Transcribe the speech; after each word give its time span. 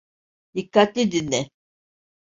Dikkatli 0.55 1.11
dinle. 1.11 1.41